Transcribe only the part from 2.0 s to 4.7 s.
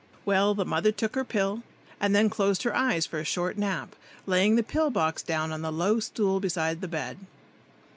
then closed her eyes for a short nap, laying the